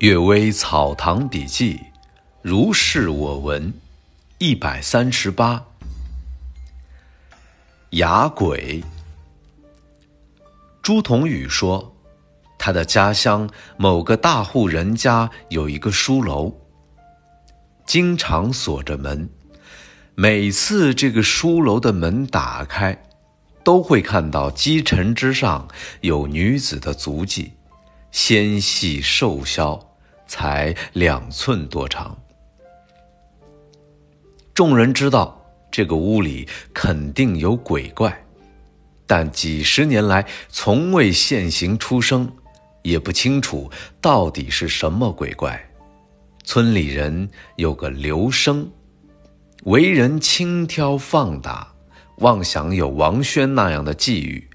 [0.06, 1.76] 《岳微草堂笔记》，
[2.42, 3.72] 如是我闻，
[4.38, 5.64] 一百三十八。
[7.90, 8.82] 哑鬼。
[10.82, 11.94] 朱同宇说，
[12.58, 16.52] 他的家乡某个大户人家有一个书楼，
[17.86, 19.30] 经常锁着门。
[20.16, 23.00] 每次这个书楼的门打开，
[23.62, 25.68] 都会看到积尘之上
[26.00, 27.52] 有女子的足迹，
[28.14, 29.76] 纤细瘦削。
[30.26, 32.16] 才两寸多长，
[34.54, 35.38] 众人知道
[35.70, 38.24] 这个屋里肯定有鬼怪，
[39.06, 42.28] 但几十年来从未现形出声，
[42.82, 45.62] 也不清楚到底是什么鬼怪。
[46.42, 48.68] 村里人有个刘生，
[49.64, 51.70] 为人轻佻放达，
[52.18, 54.48] 妄想有王轩那样的际遇，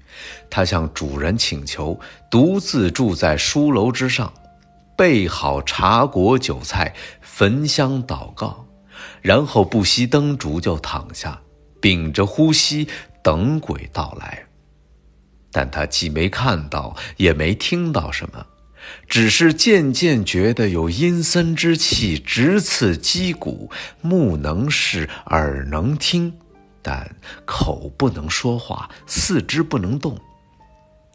[0.48, 1.98] 他向主人请求
[2.30, 4.32] 独自住在书楼之上。
[4.96, 8.66] 备好茶果酒菜，焚香祷告，
[9.22, 11.40] 然后不熄灯烛就躺下，
[11.80, 12.86] 屏着呼吸
[13.22, 14.44] 等鬼到来。
[15.50, 18.44] 但他既没看到，也没听到什么，
[19.08, 23.70] 只是渐渐觉得有阴森之气直刺肌骨，
[24.02, 26.34] 目能视，耳能听，
[26.82, 27.08] 但
[27.44, 30.18] 口不能说话，四肢不能动。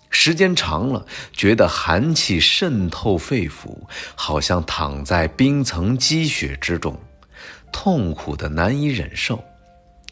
[0.10, 3.78] 时间长了，觉得寒气渗透肺腑，
[4.16, 6.98] 好像躺在冰层积雪之中，
[7.72, 9.44] 痛苦的难以忍受。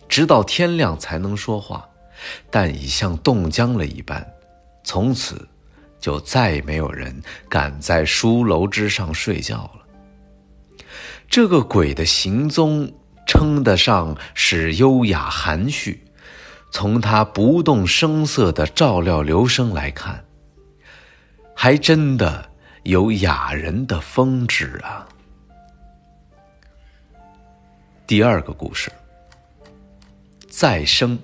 [0.10, 1.88] 直到天亮才能说话，
[2.52, 4.26] 但已像冻僵了一般。
[4.84, 5.48] 从此，
[6.00, 10.86] 就再没有人敢在书楼之上睡觉了。
[11.30, 12.92] 这个鬼的行踪
[13.44, 16.02] 称得上是优雅含蓄。
[16.72, 20.24] 从他不动声色的照料刘生来看，
[21.54, 22.50] 还真的
[22.84, 25.06] 有雅人的风致啊。
[28.08, 28.90] 第二个故事，
[30.48, 31.20] 再生。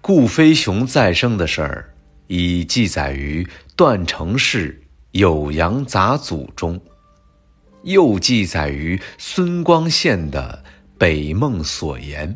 [0.00, 1.92] 顾飞熊再生的事儿，
[2.28, 4.80] 已记载于段成式
[5.20, 6.80] 《酉阳杂俎》中，
[7.84, 10.62] 又记载于孙光宪的
[10.98, 12.28] 《北梦所言》。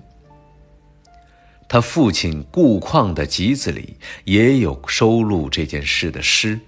[1.69, 3.94] 他父亲顾况的集子里
[4.25, 6.58] 也有收录这件事的诗，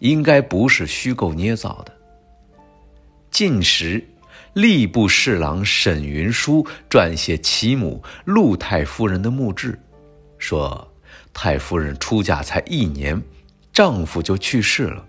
[0.00, 1.96] 应该不是虚构捏造的。
[3.30, 4.04] 晋时，
[4.54, 9.78] 吏部侍郎沈云书撰写其母陆太夫人的墓志，
[10.38, 10.92] 说
[11.32, 13.22] 太夫人出嫁才一年，
[13.72, 15.06] 丈夫就去世了，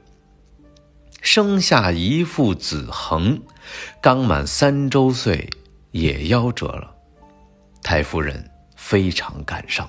[1.21, 3.41] 生下一父子恒，
[4.01, 5.49] 刚满三周岁
[5.91, 6.93] 也夭折了，
[7.81, 8.45] 太夫人。
[8.75, 9.87] 非常感伤，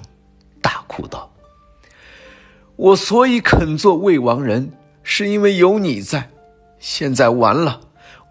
[0.61, 1.29] 大哭道
[2.77, 4.71] ：“我所以肯做魏王人，
[5.03, 6.29] 是因为有你在。
[6.79, 7.81] 现在完了，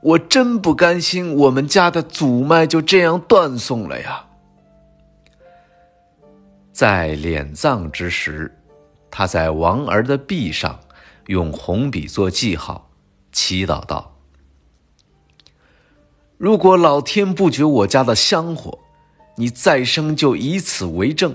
[0.01, 4.23] 我真不甘心，我们家的祖脉就这样断送了呀。”
[6.71, 8.55] 在敛葬之时，
[9.09, 10.79] 他在王儿的臂上
[11.25, 12.87] 用红笔做记号，
[13.31, 14.17] 祈祷道
[16.37, 18.77] ：“如果老天不绝我家的香火。”
[19.37, 21.33] 你再生就以此为证。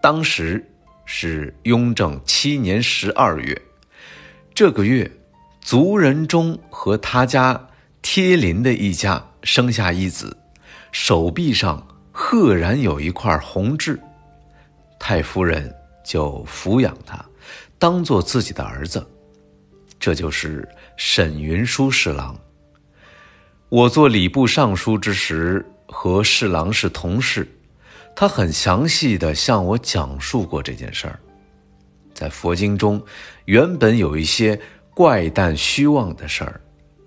[0.00, 0.66] 当时
[1.04, 3.62] 是雍正七年十二月，
[4.54, 5.08] 这个月，
[5.60, 7.68] 族人中和他家
[8.00, 10.36] 贴邻的一家生下一子，
[10.90, 14.00] 手臂上赫然有一块红痣，
[14.98, 15.72] 太夫人
[16.02, 17.22] 就抚养他，
[17.78, 19.06] 当做自己的儿子。
[20.00, 22.36] 这就是沈云书侍郎。
[23.68, 25.64] 我做礼部尚书之时。
[25.92, 27.44] 和侍郎是同事，
[28.14, 31.18] 他很详细的向我讲述过这件事儿。
[32.14, 33.02] 在佛经中，
[33.46, 34.56] 原本有一些
[34.94, 36.60] 怪诞虚妄的事儿，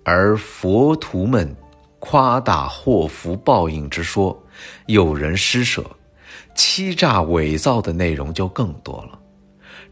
[0.04, 1.56] 而佛徒们
[1.98, 4.38] 夸大祸福报应之说，
[4.84, 5.82] 有人施舍，
[6.54, 9.18] 欺诈伪造的内容就更多了。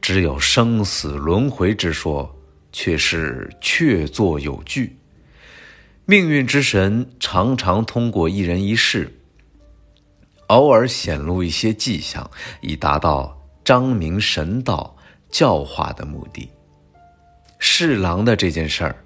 [0.02, 2.30] 只有生死轮回之说，
[2.72, 4.96] 却是确作有据。
[6.04, 9.08] 命运之神常常通过一人一事，
[10.48, 12.28] 偶尔显露一些迹象，
[12.60, 14.96] 以达到彰明神道、
[15.30, 16.50] 教化的目的。
[17.58, 18.96] 侍郎的这件事儿，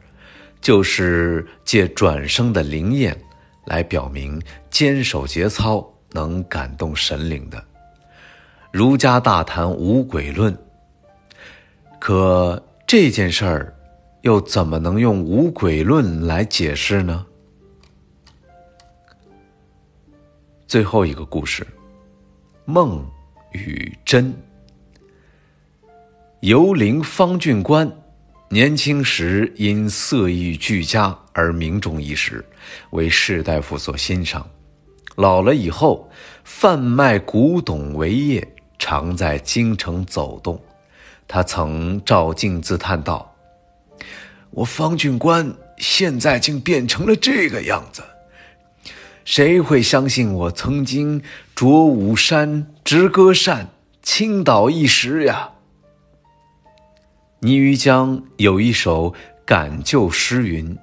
[0.62, 3.14] 就是借转生的灵验
[3.66, 4.40] 来表明
[4.70, 7.62] 坚守节操能感动神灵的。
[8.72, 10.56] 儒家大谈无鬼论，
[12.00, 13.72] 可这件事儿。
[14.22, 17.24] 又怎么能用无鬼论来解释呢？
[20.66, 21.64] 最后一个故事，
[22.64, 23.08] 梦
[23.52, 24.34] 与真。
[26.40, 27.88] 游陵方俊观
[28.48, 32.44] 年轻时因色艺俱佳而名重一时，
[32.90, 34.44] 为士大夫所欣赏。
[35.14, 36.10] 老了以后，
[36.42, 38.44] 贩卖古董为业，
[38.76, 40.60] 常在京城走动。
[41.28, 43.34] 他曾照镜自叹道
[44.50, 48.02] ：“我方俊官现在竟变成了这个样子，
[49.24, 51.22] 谁会相信我曾经
[51.54, 53.68] 着武山，执歌扇，
[54.02, 55.50] 倾倒一时呀？”
[57.40, 59.12] 倪于江有一首
[59.44, 60.76] 感旧诗云：“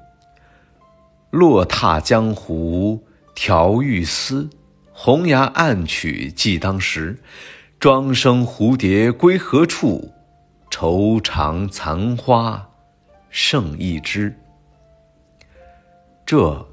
[1.32, 3.04] 落踏江湖
[3.34, 4.50] 调玉丝，
[4.92, 7.18] 红崖暗曲记当时。
[7.80, 10.14] 庄生蝴蝶归何处？
[10.74, 12.68] 愁肠残花
[13.30, 14.36] 剩一枝。”
[16.26, 16.68] 这，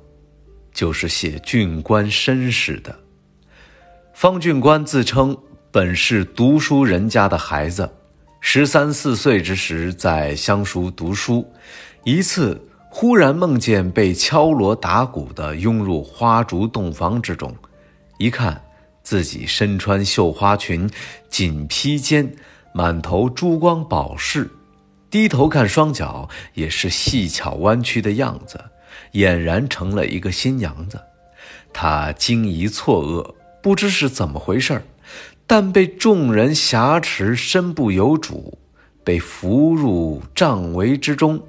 [0.73, 2.99] 就是写俊官身世的。
[4.15, 5.37] 方俊官自称
[5.71, 7.93] 本是读书人家的孩子。
[8.41, 11.47] 十三四岁之时，在乡塾读书，
[12.05, 12.59] 一次
[12.89, 17.55] 忽然梦见被敲锣打鼓的拥入花烛洞房之中，
[18.17, 18.65] 一看
[19.03, 20.89] 自己身穿绣花裙，
[21.29, 22.35] 锦披肩，
[22.73, 24.51] 满头珠光宝饰，
[25.11, 28.61] 低头看双脚也是细巧弯曲的样子，
[29.13, 31.01] 俨然成了一个新娘子。
[31.73, 34.83] 他惊疑错愕，不知是怎么回事儿。
[35.47, 38.57] 但被众人挟持，身不由主，
[39.03, 41.43] 被扶入帐帷之中，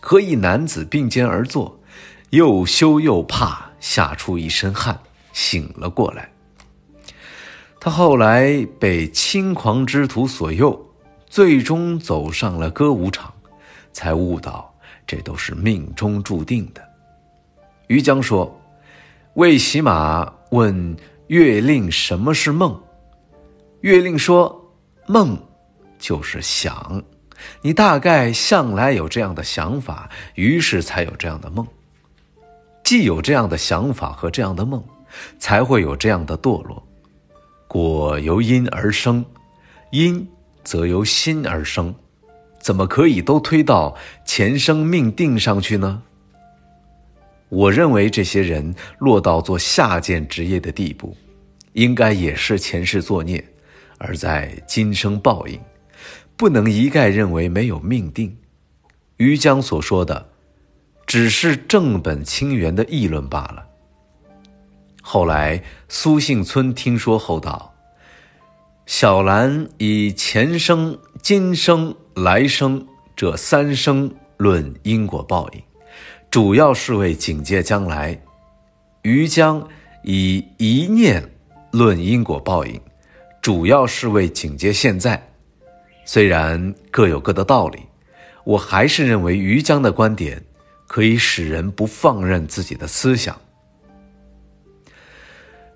[0.00, 1.80] 和一男子并肩而坐，
[2.30, 5.00] 又羞又怕，吓出一身汗，
[5.32, 6.30] 醒了过来。
[7.80, 10.78] 他后来被轻狂之徒所诱，
[11.26, 13.32] 最终走上了歌舞场，
[13.92, 14.74] 才悟到
[15.06, 16.82] 这都是命中注定的。
[17.86, 18.54] 于江说
[19.34, 20.96] ：“魏喜马问
[21.28, 22.78] 月令什么是梦。”
[23.82, 24.60] 月令说
[25.06, 25.38] ：“梦，
[26.00, 27.00] 就是想，
[27.62, 31.64] 你大概向来有这样的想法，于是才有这样的梦。
[32.82, 34.82] 既有这样的想法和这样的梦，
[35.38, 36.82] 才会有这样的堕落。
[37.68, 39.24] 果由因而生，
[39.92, 40.26] 因
[40.64, 41.94] 则由心而生，
[42.60, 46.02] 怎么可以都推到前生命定上去呢？
[47.50, 51.16] 我认为这些人落到做下贱职业的地步，
[51.74, 53.44] 应该也是前世作孽。”
[54.00, 55.60] 而在今生报应，
[56.36, 58.36] 不能一概认为没有命定。
[59.16, 60.28] 于江所说的，
[61.04, 63.67] 只是正本清源的议论罢了。
[65.10, 67.74] 后来苏信村听说后道
[68.84, 75.62] ：“小兰以前生、今生、来生这三生论因果报应，
[76.30, 78.14] 主要是为警戒将来；
[79.00, 79.66] 于江
[80.04, 81.26] 以一念
[81.70, 82.78] 论因果报应。”
[83.40, 85.26] 主要是为警戒现在，
[86.04, 87.78] 虽然各有各的道理，
[88.44, 90.44] 我还是认为于江的观点
[90.86, 93.34] 可以使人不放任自己的思想。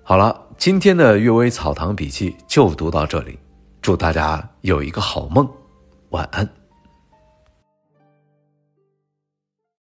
[0.05, 3.39] 好了，今天的《阅微草堂笔记》就读到这里，
[3.81, 5.49] 祝大家有一个好梦，
[6.09, 6.62] 晚安。